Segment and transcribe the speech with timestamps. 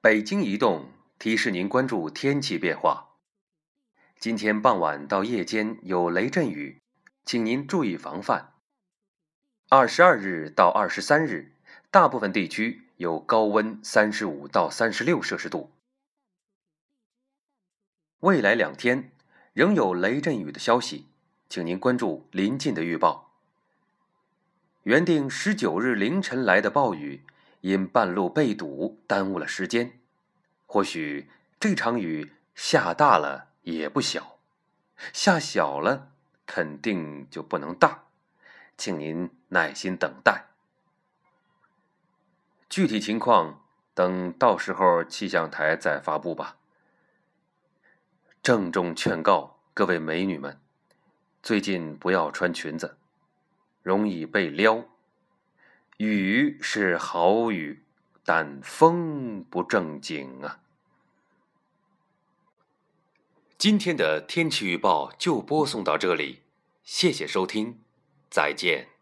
[0.00, 3.16] 北京移动提示您关注天气变化。
[4.20, 6.80] 今天傍晚到夜间有雷阵雨，
[7.24, 8.52] 请您注意防范。
[9.68, 11.52] 二十二日到二十三日，
[11.90, 15.72] 大部分地区有高温三十五到三十六摄氏度。
[18.20, 19.10] 未来两天
[19.52, 21.08] 仍有雷阵雨的消息，
[21.48, 23.32] 请您关注临近的预报。
[24.84, 27.24] 原定十九日凌晨来的暴雨。
[27.60, 29.98] 因半路被堵，耽误了时间。
[30.66, 34.38] 或许这场雨下大了也不小，
[35.12, 36.12] 下小了
[36.46, 38.04] 肯定就不能大，
[38.76, 40.46] 请您耐心等待。
[42.68, 46.56] 具体情况等到时候气象台再发布吧。
[48.42, 50.60] 郑重劝告各位美女们，
[51.42, 52.96] 最近不要穿裙子，
[53.82, 54.84] 容易被撩。
[55.98, 57.82] 雨是好雨，
[58.24, 60.60] 但风不正经啊！
[63.58, 66.42] 今天的天气预报就播送到这里，
[66.84, 67.80] 谢谢收听，
[68.30, 68.97] 再见。